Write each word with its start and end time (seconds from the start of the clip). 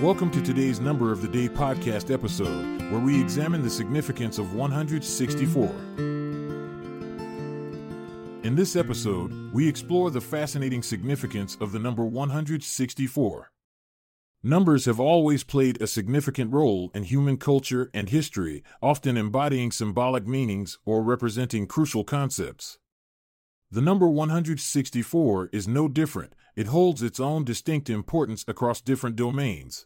Welcome 0.00 0.30
to 0.32 0.42
today's 0.42 0.80
Number 0.80 1.12
of 1.12 1.22
the 1.22 1.28
Day 1.28 1.48
podcast 1.48 2.12
episode, 2.12 2.82
where 2.90 3.00
we 3.00 3.18
examine 3.20 3.62
the 3.62 3.70
significance 3.70 4.38
of 4.38 4.52
164. 4.52 5.68
In 8.42 8.54
this 8.56 8.74
episode, 8.74 9.52
we 9.54 9.68
explore 9.68 10.10
the 10.10 10.20
fascinating 10.20 10.82
significance 10.82 11.56
of 11.60 11.70
the 11.72 11.78
number 11.78 12.04
164. 12.04 13.52
Numbers 14.42 14.84
have 14.84 15.00
always 15.00 15.44
played 15.44 15.80
a 15.80 15.86
significant 15.86 16.52
role 16.52 16.90
in 16.92 17.04
human 17.04 17.36
culture 17.36 17.88
and 17.94 18.08
history, 18.08 18.62
often 18.82 19.16
embodying 19.16 19.70
symbolic 19.70 20.26
meanings 20.26 20.78
or 20.84 21.02
representing 21.02 21.66
crucial 21.66 22.04
concepts. 22.04 22.78
The 23.74 23.82
number 23.82 24.06
164 24.06 25.50
is 25.52 25.66
no 25.66 25.88
different, 25.88 26.34
it 26.54 26.68
holds 26.68 27.02
its 27.02 27.18
own 27.18 27.42
distinct 27.42 27.90
importance 27.90 28.44
across 28.46 28.80
different 28.80 29.16
domains. 29.16 29.84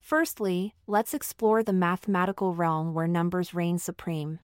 Firstly, 0.00 0.76
let's 0.86 1.12
explore 1.12 1.64
the 1.64 1.72
mathematical 1.72 2.54
realm 2.54 2.94
where 2.94 3.08
numbers 3.08 3.52
reign 3.52 3.80
supreme. 3.80 4.38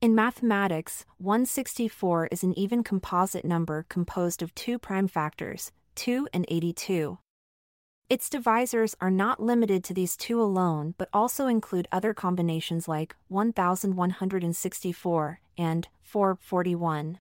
In 0.00 0.14
mathematics, 0.14 1.04
164 1.18 2.28
is 2.30 2.44
an 2.44 2.56
even 2.56 2.84
composite 2.84 3.44
number 3.44 3.84
composed 3.88 4.40
of 4.40 4.54
two 4.54 4.78
prime 4.78 5.08
factors, 5.08 5.72
2 5.96 6.28
and 6.32 6.44
82. 6.46 7.18
Its 8.08 8.28
divisors 8.28 8.94
are 9.00 9.10
not 9.10 9.42
limited 9.42 9.82
to 9.82 9.92
these 9.92 10.16
two 10.16 10.40
alone 10.40 10.94
but 10.96 11.08
also 11.12 11.48
include 11.48 11.88
other 11.90 12.14
combinations 12.14 12.86
like 12.86 13.16
1164 13.26 15.40
and 15.58 15.88
441. 16.04 17.18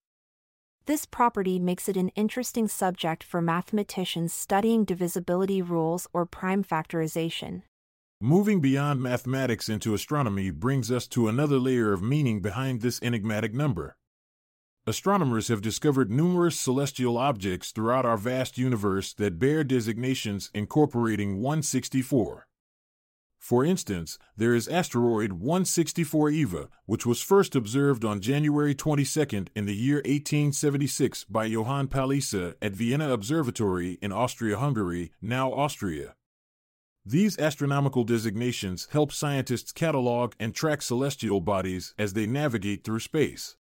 This 0.88 1.08
property 1.08 1.58
makes 1.58 1.90
it 1.90 1.98
an 1.98 2.10
interesting 2.10 2.68
subject 2.68 3.24
for 3.24 3.42
mathematicians 3.42 4.32
studying 4.32 4.86
divisibility 4.86 5.60
rules 5.60 6.08
or 6.14 6.28
prime 6.28 6.64
factorization. 6.64 7.64
Moving 8.22 8.62
beyond 8.62 9.02
mathematics 9.02 9.68
into 9.68 9.96
astronomy 9.96 10.52
brings 10.52 10.92
us 10.92 11.08
to 11.08 11.28
another 11.28 11.58
layer 11.58 11.92
of 11.92 12.04
meaning 12.04 12.40
behind 12.40 12.82
this 12.82 13.02
enigmatic 13.02 13.52
number. 13.52 13.98
Astronomers 14.86 15.48
have 15.48 15.64
discovered 15.64 16.12
numerous 16.12 16.60
celestial 16.60 17.18
objects 17.18 17.72
throughout 17.72 18.06
our 18.06 18.18
vast 18.18 18.60
universe 18.60 19.12
that 19.14 19.40
bear 19.40 19.64
designations 19.64 20.52
incorporating 20.54 21.42
164. 21.42 22.46
For 23.46 23.64
instance, 23.64 24.18
there 24.36 24.56
is 24.56 24.68
asteroid 24.68 25.34
164 25.34 26.32
Eva, 26.32 26.68
which 26.88 27.06
was 27.06 27.22
first 27.22 27.56
observed 27.56 28.04
on 28.04 28.20
January 28.20 28.74
22 28.74 29.46
in 29.56 29.68
the 29.68 29.76
year 29.76 29.98
1876 29.98 31.26
by 31.26 31.46
Johann 31.46 31.88
Palisa 31.88 32.56
at 32.60 32.72
Vienna 32.72 33.14
Observatory 33.14 34.00
in 34.02 34.12
Austria 34.12 34.58
Hungary, 34.58 35.12
now 35.22 35.54
Austria. 35.54 36.16
These 37.06 37.38
astronomical 37.38 38.04
designations 38.04 38.88
help 38.92 39.12
scientists 39.12 39.72
catalog 39.72 40.34
and 40.40 40.56
track 40.56 40.82
celestial 40.82 41.40
bodies 41.40 41.94
as 42.00 42.14
they 42.14 42.26
navigate 42.26 42.84
through 42.84 43.02
space. 43.02 43.58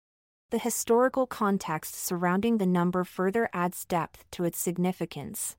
The 0.49 0.59
historical 0.59 1.27
context 1.27 1.95
surrounding 1.95 2.57
the 2.57 2.65
number 2.65 3.03
further 3.03 3.49
adds 3.51 3.83
depth 3.83 4.23
to 4.31 4.45
its 4.45 4.59
significance. 4.59 5.57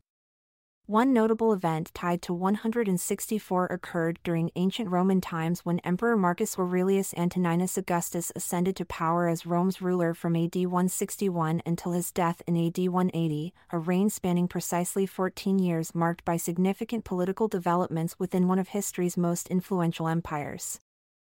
One 0.87 1.15
notable 1.15 1.55
event 1.55 1.93
tied 1.95 2.21
to 2.23 2.35
164 2.35 3.67
occurred 3.69 4.19
during 4.23 4.51
ancient 4.55 4.91
Roman 4.91 5.23
times 5.23 5.61
when 5.61 5.79
Emperor 5.79 6.15
Marcus 6.15 6.59
Aurelius 6.59 7.15
Antoninus 7.17 7.79
Augustus 7.79 8.31
ascended 8.37 8.77
to 8.77 8.85
power 8.85 9.27
as 9.27 9.47
Rome's 9.47 9.81
ruler 9.81 10.13
from 10.13 10.37
AD 10.37 10.55
161 10.55 11.63
until 11.65 11.93
his 11.93 12.13
death 12.13 12.43
in 12.47 12.59
AD 12.59 12.77
180, 12.77 13.55
a 13.71 13.79
reign 13.79 14.11
spanning 14.11 14.47
precisely 14.47 15.07
14 15.07 15.59
years 15.59 15.95
marked 15.95 16.23
by 16.23 16.37
significant 16.37 17.07
political 17.07 17.49
developments 17.49 18.17
within 18.19 18.47
one 18.47 18.59
of 18.59 18.69
history's 18.69 19.17
most 19.17 19.49
influential 19.49 20.07
empires. 20.07 20.81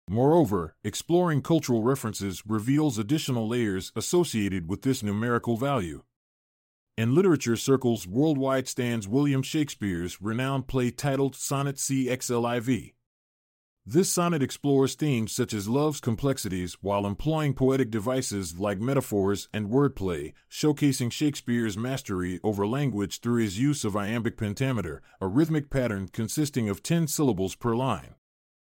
Moreover, 0.10 0.78
exploring 0.86 1.42
cultural 1.42 1.84
references 1.84 2.44
reveals 2.48 2.98
additional 2.98 3.46
layers 3.46 3.92
associated 3.94 4.70
with 4.70 4.84
this 4.84 5.04
numerical 5.04 5.58
value. 5.58 6.04
In 7.00 7.16
literature 7.16 7.56
circles 7.56 8.06
worldwide 8.06 8.68
stands 8.68 9.08
William 9.08 9.42
Shakespeare's 9.42 10.22
renowned 10.22 10.68
play 10.68 10.92
titled 10.92 11.34
Sonnet 11.34 11.78
CXLIV. 11.78 12.94
This 13.86 14.12
sonnet 14.12 14.44
explores 14.44 14.96
themes 14.96 15.32
such 15.32 15.54
as 15.54 15.70
love's 15.70 16.02
complexities 16.02 16.76
while 16.82 17.08
employing 17.08 17.54
poetic 17.54 17.90
devices 17.90 18.60
like 18.60 18.82
metaphors 18.82 19.48
and 19.54 19.70
wordplay, 19.70 20.34
showcasing 20.52 21.10
Shakespeare's 21.10 21.78
mastery 21.78 22.42
over 22.44 22.68
language 22.68 23.22
through 23.22 23.44
his 23.44 23.58
use 23.58 23.86
of 23.86 23.96
iambic 23.96 24.36
pentameter, 24.36 25.02
a 25.22 25.28
rhythmic 25.28 25.70
pattern 25.70 26.10
consisting 26.10 26.68
of 26.68 26.84
10 26.84 27.08
syllables 27.08 27.56
per 27.56 27.78
line. 27.78 28.16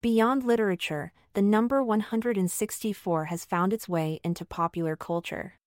Beyond 0.04 0.44
literature, 0.44 1.14
the 1.34 1.42
number 1.42 1.84
164 1.84 3.26
has 3.26 3.44
found 3.44 3.74
its 3.74 3.90
way 3.90 4.20
into 4.24 4.46
popular 4.46 4.96
culture. 4.96 5.59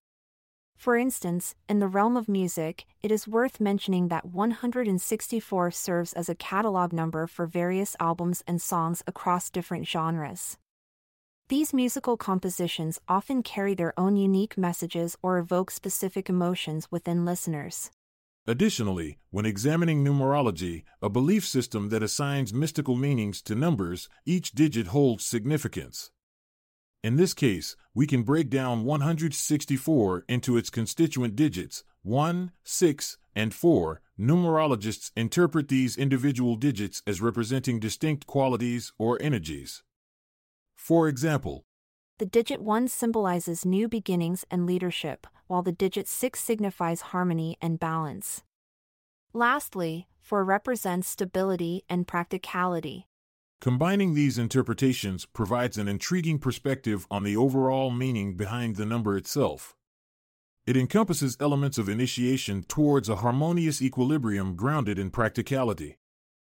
For 0.76 0.96
instance, 0.96 1.54
in 1.68 1.78
the 1.78 1.86
realm 1.86 2.16
of 2.16 2.28
music, 2.28 2.86
it 3.02 3.12
is 3.12 3.28
worth 3.28 3.60
mentioning 3.60 4.08
that 4.08 4.26
164 4.26 5.70
serves 5.70 6.12
as 6.12 6.28
a 6.28 6.34
catalog 6.34 6.92
number 6.92 7.26
for 7.26 7.46
various 7.46 7.94
albums 8.00 8.42
and 8.46 8.60
songs 8.60 9.02
across 9.06 9.50
different 9.50 9.86
genres. 9.86 10.58
These 11.48 11.74
musical 11.74 12.16
compositions 12.16 12.98
often 13.08 13.42
carry 13.42 13.74
their 13.74 13.92
own 13.98 14.16
unique 14.16 14.56
messages 14.56 15.16
or 15.22 15.38
evoke 15.38 15.70
specific 15.70 16.28
emotions 16.28 16.88
within 16.90 17.24
listeners. 17.24 17.90
Additionally, 18.46 19.18
when 19.30 19.46
examining 19.46 20.04
numerology, 20.04 20.82
a 21.00 21.08
belief 21.08 21.46
system 21.46 21.90
that 21.90 22.02
assigns 22.02 22.52
mystical 22.52 22.96
meanings 22.96 23.40
to 23.42 23.54
numbers, 23.54 24.08
each 24.26 24.50
digit 24.52 24.88
holds 24.88 25.24
significance. 25.24 26.10
In 27.02 27.16
this 27.16 27.34
case, 27.34 27.74
we 27.94 28.06
can 28.06 28.22
break 28.22 28.48
down 28.48 28.84
164 28.84 30.24
into 30.28 30.56
its 30.56 30.70
constituent 30.70 31.34
digits 31.34 31.82
1, 32.04 32.52
6, 32.62 33.18
and 33.34 33.52
4. 33.52 34.00
Numerologists 34.18 35.10
interpret 35.16 35.68
these 35.68 35.96
individual 35.96 36.54
digits 36.54 37.02
as 37.06 37.20
representing 37.20 37.80
distinct 37.80 38.26
qualities 38.26 38.92
or 38.98 39.20
energies. 39.20 39.82
For 40.76 41.08
example, 41.08 41.64
the 42.18 42.26
digit 42.26 42.62
1 42.62 42.86
symbolizes 42.86 43.64
new 43.64 43.88
beginnings 43.88 44.44
and 44.48 44.64
leadership, 44.64 45.26
while 45.48 45.62
the 45.62 45.72
digit 45.72 46.06
6 46.06 46.38
signifies 46.38 47.00
harmony 47.00 47.56
and 47.60 47.80
balance. 47.80 48.42
Lastly, 49.32 50.06
4 50.20 50.44
represents 50.44 51.08
stability 51.08 51.82
and 51.88 52.06
practicality. 52.06 53.08
Combining 53.62 54.14
these 54.14 54.38
interpretations 54.38 55.24
provides 55.24 55.78
an 55.78 55.86
intriguing 55.86 56.36
perspective 56.36 57.06
on 57.12 57.22
the 57.22 57.36
overall 57.36 57.92
meaning 57.92 58.34
behind 58.34 58.74
the 58.74 58.84
number 58.84 59.16
itself. 59.16 59.76
It 60.66 60.76
encompasses 60.76 61.36
elements 61.38 61.78
of 61.78 61.88
initiation 61.88 62.64
towards 62.64 63.08
a 63.08 63.22
harmonious 63.22 63.80
equilibrium 63.80 64.56
grounded 64.56 64.98
in 64.98 65.12
practicality. 65.12 65.96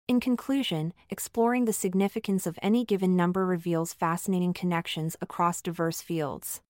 In 0.06 0.20
conclusion, 0.20 0.92
exploring 1.10 1.64
the 1.64 1.72
significance 1.72 2.46
of 2.46 2.56
any 2.62 2.84
given 2.84 3.16
number 3.16 3.44
reveals 3.44 3.92
fascinating 3.92 4.52
connections 4.52 5.16
across 5.20 5.60
diverse 5.60 6.00
fields. 6.00 6.60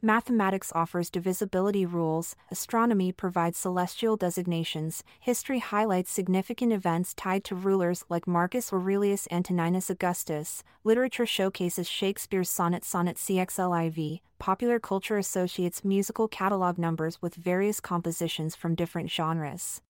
Mathematics 0.00 0.70
offers 0.76 1.10
divisibility 1.10 1.84
rules, 1.84 2.36
astronomy 2.52 3.10
provides 3.10 3.58
celestial 3.58 4.16
designations, 4.16 5.02
history 5.18 5.58
highlights 5.58 6.08
significant 6.08 6.72
events 6.72 7.12
tied 7.14 7.42
to 7.42 7.56
rulers 7.56 8.04
like 8.08 8.28
Marcus 8.28 8.72
Aurelius 8.72 9.26
Antoninus 9.32 9.90
Augustus, 9.90 10.62
literature 10.84 11.26
showcases 11.26 11.88
Shakespeare's 11.88 12.48
sonnet 12.48 12.84
sonnet 12.84 13.16
CXLIV, 13.16 14.20
popular 14.38 14.78
culture 14.78 15.18
associates 15.18 15.84
musical 15.84 16.28
catalog 16.28 16.78
numbers 16.78 17.20
with 17.20 17.34
various 17.34 17.80
compositions 17.80 18.54
from 18.54 18.76
different 18.76 19.10
genres. 19.10 19.82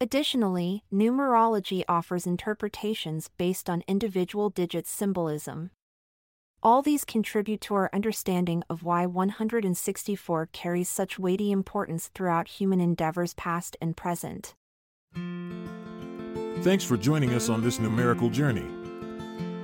Additionally, 0.00 0.84
numerology 0.92 1.82
offers 1.88 2.28
interpretations 2.28 3.28
based 3.36 3.68
on 3.68 3.82
individual 3.88 4.50
digits 4.50 4.90
symbolism. 4.90 5.70
All 6.66 6.82
these 6.82 7.04
contribute 7.04 7.60
to 7.60 7.76
our 7.76 7.88
understanding 7.92 8.64
of 8.68 8.82
why 8.82 9.06
164 9.06 10.48
carries 10.50 10.88
such 10.88 11.16
weighty 11.16 11.52
importance 11.52 12.10
throughout 12.12 12.48
human 12.48 12.80
endeavors 12.80 13.34
past 13.34 13.76
and 13.80 13.96
present. 13.96 14.56
Thanks 16.64 16.82
for 16.82 16.96
joining 16.96 17.34
us 17.34 17.48
on 17.48 17.62
this 17.62 17.78
numerical 17.78 18.28
journey. 18.28 18.66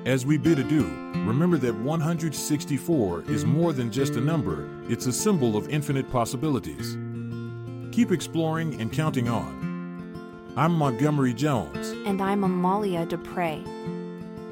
As 0.08 0.24
we 0.24 0.38
bid 0.38 0.60
adieu, 0.60 0.84
remember 1.26 1.58
that 1.58 1.74
164 1.74 3.22
is 3.22 3.44
more 3.44 3.72
than 3.72 3.90
just 3.90 4.14
a 4.14 4.20
number, 4.20 4.68
it's 4.88 5.06
a 5.06 5.12
symbol 5.12 5.56
of 5.56 5.68
infinite 5.70 6.08
possibilities. 6.08 6.96
Keep 7.90 8.12
exploring 8.12 8.80
and 8.80 8.92
counting 8.92 9.28
on. 9.28 10.52
I'm 10.56 10.72
Montgomery 10.72 11.34
Jones. 11.34 11.88
And 12.06 12.22
I'm 12.22 12.44
Amalia 12.44 13.06
Dupre. 13.06 13.60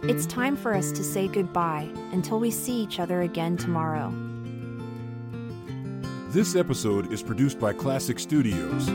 It's 0.05 0.25
time 0.25 0.57
for 0.57 0.75
us 0.75 0.93
to 0.93 1.05
say 1.05 1.29
goodbye 1.29 1.89
until 2.13 2.41
we 2.41 2.51
see 2.51 2.73
each 2.73 2.99
other 2.99 3.21
again 3.21 3.59
tomorrow. 3.59 4.13
This 6.31 6.57
episode 6.57 7.13
is 7.13 7.23
produced 7.23 7.61
by 7.61 7.75
Klassic 7.75 8.19
Studios. 8.19 8.87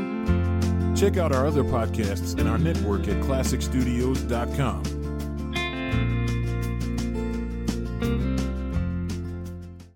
Check 0.99 1.17
out 1.17 1.31
our 1.31 1.45
other 1.45 1.63
podcasts 1.63 2.39
and 2.39 2.49
our 2.49 2.57
network 2.57 3.07
at 3.07 3.21
klassicstudios.com. 3.21 5.04